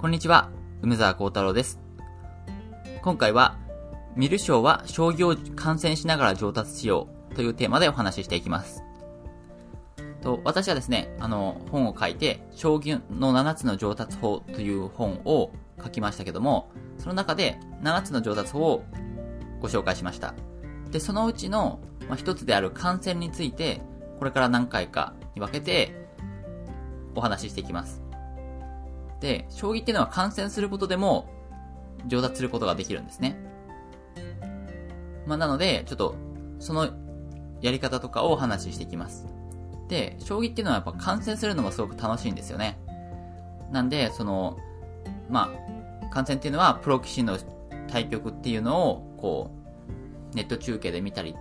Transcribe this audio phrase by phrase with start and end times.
[0.00, 0.48] こんにちは、
[0.80, 1.78] 梅沢幸太郎です。
[3.02, 3.58] 今回は、
[4.16, 8.82] 見る将は将棋を観戦しながら上達しようというテーマでお話ししていきます。
[10.22, 15.52] と私はですね、あの、本を書いて、将棋の7つの上達法という本を
[15.84, 18.84] 書きましたけども、その中で7つの上達法を
[19.60, 20.32] ご紹介しました。
[20.90, 21.78] で、そのうちの、
[22.08, 23.82] まあ、一つである観戦について、
[24.18, 26.08] これから何回かに分けて
[27.14, 28.00] お話ししていきます。
[29.20, 31.28] で、将棋っていうのは観戦することでも
[32.06, 33.36] 上達することができるんですね。
[35.26, 36.14] まあ、なので、ちょっと、
[36.58, 36.88] その
[37.60, 39.26] やり方とかをお話ししていきます。
[39.88, 42.78] で、将棋っていうのはやっぱ観戦するのがすごく楽しいんですよね。
[43.70, 44.58] なんで、その、
[45.28, 45.52] ま
[46.02, 47.38] あ、観戦っていうのはプロ棋士の
[47.88, 49.50] 対局っていうのを、こ
[50.32, 51.36] う、ネット中継で見たり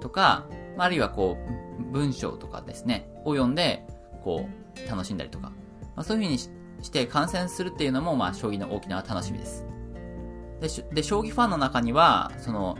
[0.00, 0.46] とか、
[0.78, 1.36] あ、るいはこ
[1.78, 3.86] う、文章とかですね、を読んで、
[4.22, 4.46] こ
[4.86, 5.50] う、楽しんだりとか。
[5.96, 6.50] まあ、そういう風にし
[6.82, 9.64] して観戦するっていうのも、まあ、将棋の大きな楽しみです。
[10.92, 12.76] で、将棋ファンの中には、その、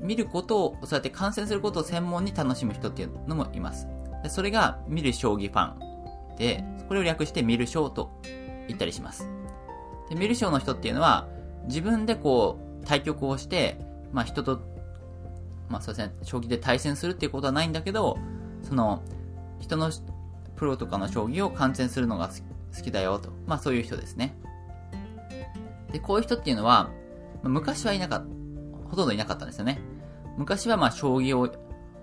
[0.00, 3.86] 見ることを、そうやって観戦することを専門に楽しむ人っていうのもいます。
[4.22, 8.10] でそれが、見る将棋ファンで、これを略して見る将と
[8.66, 9.28] 言ったりします。
[10.08, 11.28] で、見る将の人っていうのは、
[11.66, 13.78] 自分でこう、対局をして、
[14.12, 14.60] まあ人と、
[15.68, 18.18] まあそうですね、将棋で対戦するっていうことはないんだけど、
[18.62, 19.02] その、
[19.60, 19.90] 人の
[20.62, 23.30] プロとかの将棋を観戦するのが好きだよと。
[23.48, 24.38] まあそういう人ですね。
[25.90, 26.88] で、こういう人っていうのは、
[27.42, 29.80] 昔はいなかった、ほとんどいなかったんですよね。
[30.38, 31.52] 昔はまあ将棋を、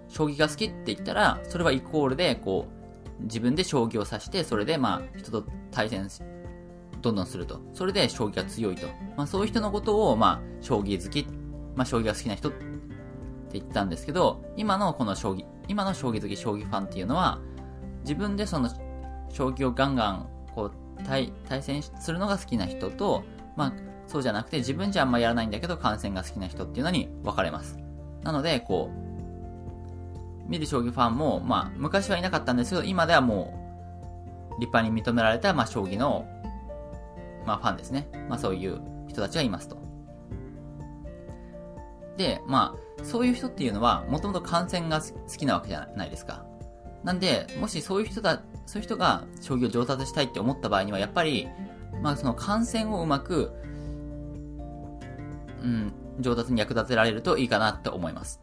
[0.10, 2.68] 将棋が好きって言ったら、それはイコールで、こ
[3.22, 6.22] う、自分で将棋を指して、それでまあ人と対戦し、
[7.02, 7.62] どんどんすると。
[7.74, 8.88] それで将棋が強いと。
[9.16, 11.26] まあそういう人のことを、まあ、将棋好き、
[11.78, 12.66] まあ将棋が好きな人って
[13.54, 17.40] 言ったんですけど、今のこの将棋、今の将棋好き、将棋ファンっていうのは、
[18.10, 18.70] 自分でその、
[19.30, 23.24] 将棋をガンガン、こう、対、戦するのが好きな人と、
[23.56, 23.74] まあ、
[24.08, 27.78] そうじゃなくて自分じゃあんまやらないんだけど、観戦が好きな人っていうのに分かれます。
[28.24, 33.54] なので、こう、見る将棋ファンも、まあ、昔はいなかったんですけど、今ではも
[34.58, 36.26] う、立派に認められた、まあ、将棋の
[37.46, 38.08] まあファンですね。
[38.30, 39.78] まあそういう人たちがいますと。
[42.18, 46.46] で、まあ、そういう人っていうのは、もともと観戦が好きなわけじゃないですか。
[47.04, 51.48] なんで、もしそういう人だ、そういう人が将棋を上達したいって思った場合には、やっぱり、
[52.02, 53.52] まあその観戦をうまく、
[55.62, 58.42] うん、上達に役立てられるといいかなって思います。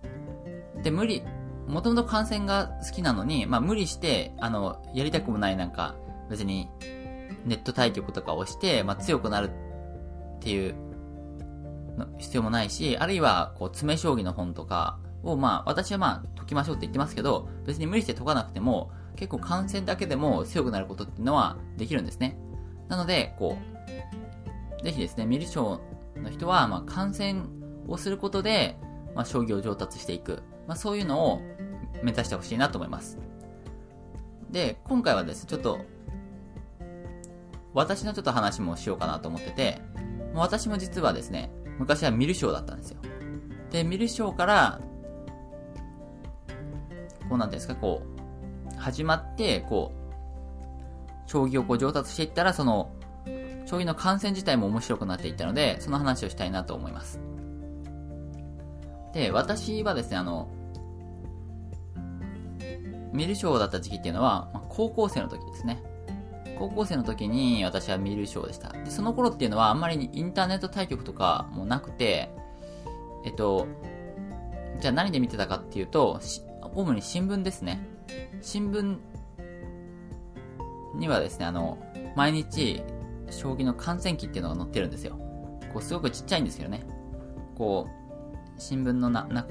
[0.83, 1.23] で、無理、
[1.67, 5.97] もともと観戦が好きなのに、まあ無理して、あの、やりたくもないなんか、
[6.31, 6.69] 別に、
[7.45, 10.75] ネット対局とかをして、まあ、強くなるっていう
[12.19, 22.39] 必要もないし、あるいは、こう、詰将棋の本とかを、まあ、私はまあ、解きましょうって言ってますけど、別に無理して解かなくても、結構観戦だけでも強くなることっていうのはできるんですね。
[22.89, 23.57] なので、こ
[24.81, 25.81] う、ぜひですね、見る将
[26.17, 27.49] の人は、まあ、観戦
[27.89, 28.79] をすることで、
[29.15, 30.43] まあ、将棋を上達していく。
[30.67, 31.41] まあ、そういうのを
[32.03, 33.19] 目指してほしいなと思います。
[34.51, 35.81] で、今回はですね、ちょっと、
[37.75, 39.81] 私のちょっと話もしようかなと思ってて、
[40.35, 43.01] 私も実はですね、昔は見る賞だったんですよ。
[43.71, 44.81] で、見る賞から、
[47.29, 48.03] こうなんですか、こ
[48.75, 52.91] う、始まって、こう、将棋をこう上達していったら、その、
[53.67, 57.21] 将棋の観戦自体も面白くなっていったので、その話をしたいなと思います。
[59.13, 60.49] で、私はですね、あの、
[63.13, 65.83] 見る賞だった時期っていうのは、まあ高校生の時ですね。
[66.59, 68.71] 高校生の時に私は見る賞でした。
[68.71, 72.31] で、その頃っていうのはあんまりインターネット対局とかもなくて、
[73.25, 73.67] えっと、
[74.81, 76.21] じゃあ何で見てたかっていうと、
[76.77, 77.81] 主に新聞ですね。
[78.43, 78.99] 新聞
[80.95, 81.79] にはですね、あの、
[82.15, 82.83] 毎日、
[83.31, 85.19] 将棋の観戦記っていうのが載ってるんですよ。
[85.73, 86.87] こう、すごくちっちゃいんですけどね。
[87.57, 89.47] こう、新聞のな、な、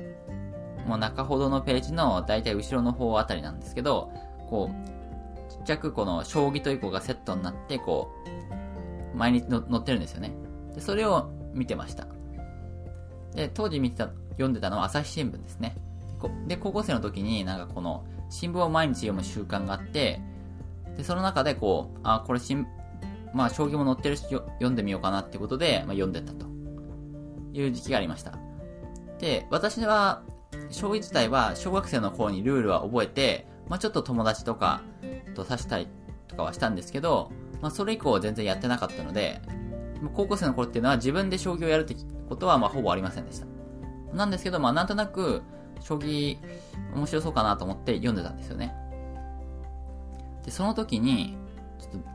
[0.86, 4.12] もう中ほどのページのだいたい後ろの方あたりなんですけど、
[4.48, 8.12] こう、ちっちゃくこの将棋と囲碁がセットになって、こ
[9.14, 10.32] う、毎日の載ってるんですよね。
[10.76, 12.06] で、それを見てました。
[13.34, 15.76] で、当時見てた、読んでたのは朝日新聞ですね。
[16.48, 20.22] で、高校生の時になんかこの、新聞を毎日読む習慣があって、
[20.98, 22.66] で、その中でこう、あ、これ新、
[23.34, 26.56] まあ、将棋も載ってるし、読んでみようかなってことで、まあ、読んでたと。
[27.60, 28.34] いう時期がありました。
[29.20, 30.24] で、私は、
[30.70, 34.82] 将棋自体は小学生の頃にルールは覚えて、まあ、ちょっと友達とか
[35.34, 35.88] と指したり
[36.28, 37.32] とかはしたんですけど、
[37.62, 39.42] まあ、それ以降全然やってなかったので、
[40.14, 41.96] 高校生の頃っていうのは自分で将棋をやるって
[42.30, 43.48] ことはまあほぼありませんでした。
[44.14, 45.42] なんですけど、まあなんとなく、
[45.82, 46.38] 将棋
[46.94, 48.74] 面白そうかなと思って読んでたんですよね。
[50.44, 51.38] で、その時に、
[51.80, 52.10] ちょっと、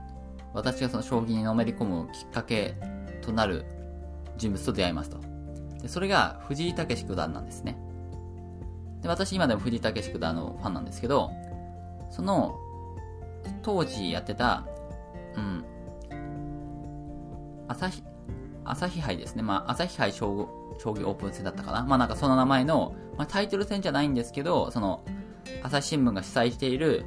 [0.54, 2.74] 私がその将棋にのめり込むきっかけ
[3.22, 3.64] となる
[4.36, 5.18] 人物と出会いますと。
[5.82, 7.76] で、それが藤井武九段なんですね。
[9.02, 11.30] で、私今でも藤井武九段のファンなんですけど、
[12.10, 12.56] その、
[13.62, 14.66] 当時やってた、
[15.36, 15.64] うん、
[17.68, 18.02] 朝日、
[18.70, 19.42] 朝日杯ですね。
[19.42, 21.84] まあ、朝日杯将棋オープン戦だったかな。
[21.84, 25.04] まあなんかその名前の、まあタイトル戦じゃないんですけど、その、
[25.62, 27.04] 朝日新聞が主催している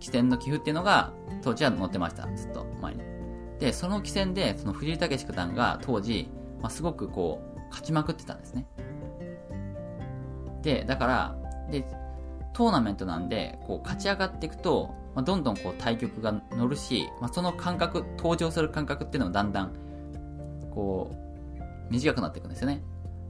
[0.00, 1.12] 棋戦の寄付っていうのが、
[1.42, 2.26] 当時は載ってました。
[2.34, 3.02] ずっと前に。
[3.58, 6.28] で、その棋戦で、その藤井武九段が当時、
[6.60, 8.66] まあ、すごくこう、勝ちまくってたんですね。
[10.62, 11.36] で、だから、
[11.70, 11.86] で、
[12.52, 19.72] トーナメントなんで、こう、勝ち上がっていくと、まあ、どんどんこう、対局が乗るし、まあ、その感覚、登場する感覚っていうのもだんだん、
[20.74, 22.82] こう、短くなっていくんですよね。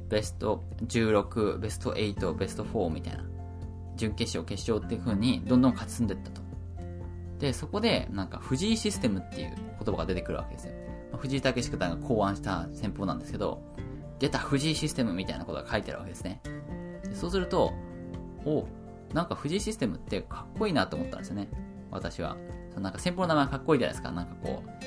[0.09, 3.25] ベスト16、ベスト8、ベスト4みたいな。
[3.97, 6.43] 準決勝、決勝っていう風に、どんどん勝ち進んでいったと。
[7.39, 9.55] で、そこで、なんか、藤井システムっていう
[9.85, 10.73] 言葉が出てくるわけですよ。
[11.13, 13.63] ま、藤井武九段が考案した戦法なんですけど、
[14.19, 16.41] 出た藤井システムみたいなことが書いてあるわけですね。
[17.05, 17.73] でそうすると、
[18.45, 18.67] お
[19.13, 21.49] なんか藤井システムってかっこいいなと思ったんですよね。
[21.91, 22.37] 私は。
[22.71, 24.11] そのなんか先方の名前かっこいいじゃないですか。
[24.11, 24.84] なんかこう、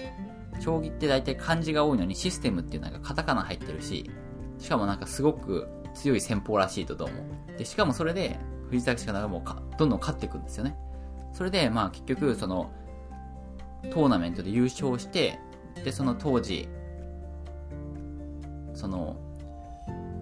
[0.67, 4.11] 将棋って大体漢字が多いのにシステムっていうなんかカタカナ入ってるし、
[4.59, 7.23] しかもなんかすごく強い戦法らしいとどうも。
[7.57, 8.37] で、しかもそれで
[8.69, 10.75] 藤井拓司がもうどんどん勝っていくんですよね。
[11.33, 12.69] それで、まあ結局、その、
[13.91, 15.39] トーナメントで優勝して、
[15.85, 16.67] で、その当時、
[18.73, 19.15] その、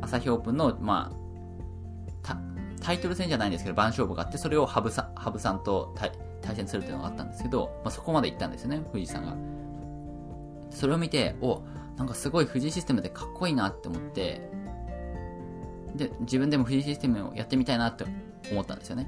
[0.01, 2.37] 朝日オープンの、まあ、
[2.81, 6.11] タイトル戦じゃないんですけど、番勝負があって、それを羽生さん、羽生さんと対
[6.43, 9.54] 対戦するっていうのがあったんですけど、まあ、そこまで行ったんですよね、藤井さんが。
[10.75, 11.61] それを見て、お、
[11.97, 14.49] なんかすごい藤井システムでかっこいいなって思って、
[15.95, 18.05] で、自分でも藤井システムをやってみたいなって
[18.51, 19.07] 思ったんですよね。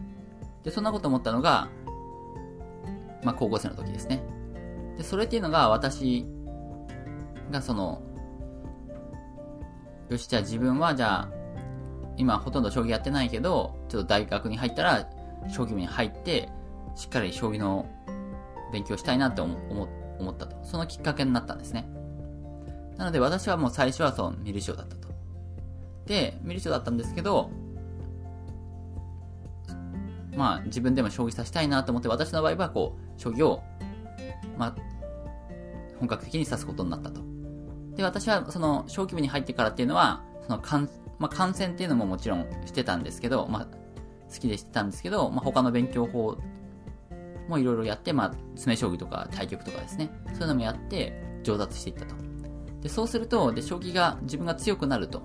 [0.63, 1.69] で、そんなこと思ったのが、
[3.23, 4.23] まあ、高校生の時ですね。
[4.97, 6.25] で、それっていうのが私
[7.51, 8.01] がその、
[10.09, 11.29] よし、じゃあ自分はじゃあ、
[12.15, 15.09] 今ほとんど将棋やってないけど、ちょっと大学に入ったら、
[15.49, 16.49] 将棋部に入って、
[16.95, 17.85] しっかり将棋の
[18.71, 19.53] 勉強したいなって思
[19.83, 19.87] っ
[20.19, 20.57] 思ったと。
[20.63, 21.89] そのきっかけになったんですね。
[22.97, 25.07] なので私はもう最初はその見る将だったと。
[26.05, 27.51] で、見る将だったんですけど、
[30.35, 33.61] まあ自分でも将棋指したいなと思って、私の場合はこう、将棋を、
[34.57, 34.75] まあ、
[35.99, 37.21] 本格的に指すことになったと。
[37.95, 40.89] で、私はその、小規模に入ってからっていうのは、その、観、
[41.19, 46.37] まあ、観戦っていうのももちろんしてたんですけど、まあ、好きでしてたんですけど、まあ、他の勉強法
[47.47, 52.15] もいろいろやって、まあ、詰将棋とか対局とかですね、そういうのもやって、上達していったと。
[52.81, 55.21] で、そうすると、で、将棋が、自分が強くなると。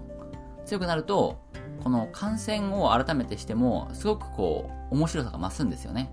[0.64, 1.40] 強くなると、
[1.82, 6.12] この観戦を改めてしても、すごくこう、面白さが増すんですよね。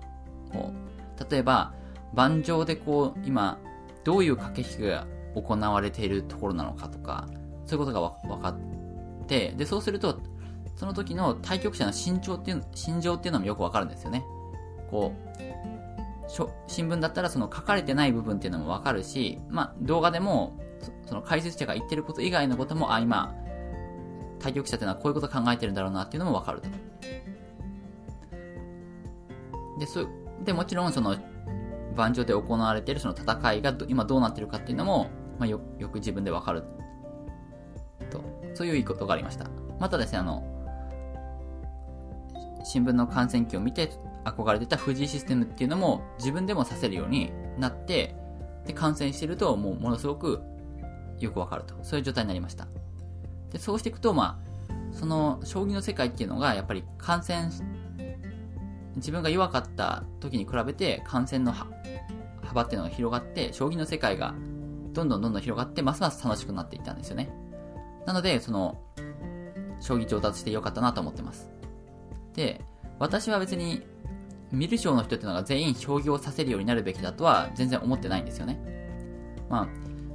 [0.52, 1.72] こう、例えば、
[2.12, 3.58] 盤上でこう、今、
[4.04, 7.28] どういう駆け引きが行われているところなのかとか、
[7.66, 10.20] そういうことが分かって、で、そうすると、
[10.74, 14.24] その時の対局者の身長っていう、心情っていうのもよくわかるんですよね。
[14.90, 15.49] こう、
[16.66, 20.56] 新聞だったらその書かれてない部分っていうのもわかるし、まあ動画でも、
[21.06, 23.34] その解説者が言ってること以外のことも、あ、今、
[24.38, 26.68] 対局者っていうのはこういうこと考えてるんだろうなっていうのもわかると。
[29.78, 30.06] で、そ
[30.44, 31.16] で、もちろんその、
[31.96, 36.62] 盤上で行われているその戦いが今どうなってるかっていうのも、まあ、よ、よく自分でわかる
[38.10, 38.22] と。
[38.54, 39.46] そういういいことがありました。
[39.78, 40.44] またですね、あの、
[42.64, 43.90] 新聞の観戦記を見て
[44.24, 48.14] 憧れてた藤井システムっていうのも自分でもさせるようになって、
[48.66, 50.40] で、観戦してるともうものすごく
[51.18, 51.74] よくわかると。
[51.82, 52.66] そういう状態になりました。
[53.50, 54.50] で、そうしていくと、まあ、
[54.92, 57.50] その、将棋の世界っていうのが、やっぱり観戦
[58.96, 61.52] 自分が弱かった時に比べて感染の
[62.42, 64.34] 幅っていうのが広がって、将棋の世界が
[64.92, 67.30] どんどんどんどん広がって、ますます楽しくなっていったんですよね。
[68.06, 68.80] なので、その、
[69.80, 71.50] 将棋上達してよかったなと思ってます。
[72.34, 72.64] で、
[72.98, 73.82] 私は別に、
[74.52, 78.60] 見る将の人っていうのが全員将棋をさせるようになるべきだとは全然思ってないんですよね。
[79.48, 79.66] まあ、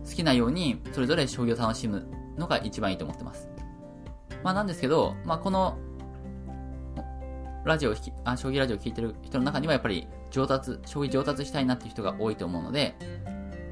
[0.08, 3.50] 好きなようにそれぞれ将棋を楽しむのが一番いいと思ってます。
[4.44, 5.78] まあなんですけど、まあこの
[7.66, 12.96] ラジオあ、将棋ラジオを聞いてる人の中にはやっぱり上達、将棋上達したいなっていう人が多いと思うので、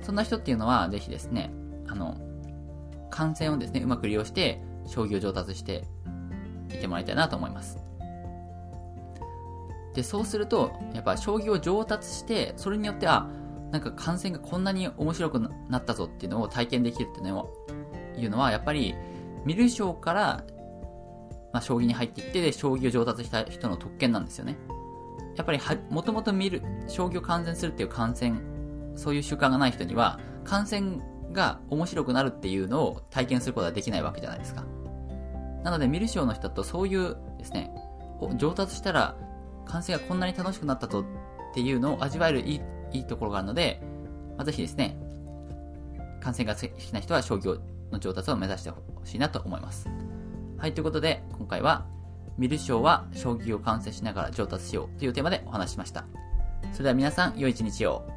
[0.01, 1.53] そんな人っていうのはぜひですね、
[1.87, 2.17] あの、
[3.11, 5.83] 感染をですね、うまく利用して、将棋を上達して
[6.69, 7.77] いてもらいたいなと思います。
[9.93, 13.29] で、そうすると、やっぱ将棋を上達して、それによっては、
[13.71, 17.45] なんか観戦がこんなに面白くなったぞっていうのを体験できるっていうのは、
[18.17, 18.95] いうのはやっぱり、
[19.45, 20.43] 見る将から
[21.53, 24.57] まあ、将棋に入っていって、将棋を上達した人の特権なんですよね。
[25.35, 28.41] やっぱりは、もともと見る、将棋を観戦するっていう観戦
[28.95, 34.65] そういう習慣がない人には、観戦が面白くなるっていうのを体験することはできないわけじゃないですか。
[35.63, 37.71] なので、見る賞の人とそういうですね、
[38.37, 39.15] 上達したら、
[39.65, 41.05] 完成がこんなに楽しくなったとっ
[41.53, 42.61] ていうのを味わえるいい
[42.93, 43.81] いいところがあるので、
[44.37, 44.97] まあ、ぜひですね、
[46.21, 47.59] 感染が好きな人は将棋
[47.91, 49.89] の上達を目指してほしいなと思います。
[50.57, 51.85] はい、ということで、今回は、
[52.37, 56.05] 見る賞は将棋を完成しながら上達しようというテーマでお話ししました。
[56.71, 58.12] それでは皆さん、良い一日を。